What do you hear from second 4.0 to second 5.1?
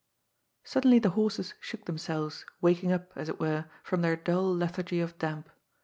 their dull lethargy